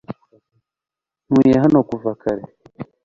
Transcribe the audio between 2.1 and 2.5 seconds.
kera